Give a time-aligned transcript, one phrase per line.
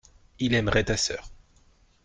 [0.39, 1.29] Il aimerait ta sœur.